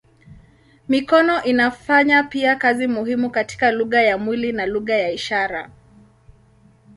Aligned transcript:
Mikono 0.87 1.43
inafanya 1.43 2.23
pia 2.23 2.55
kazi 2.55 2.87
muhimu 2.87 3.29
katika 3.29 3.71
lugha 3.71 4.01
ya 4.01 4.17
mwili 4.17 4.51
na 4.51 4.65
lugha 4.65 4.93
ya 4.93 5.11
ishara. 5.11 5.71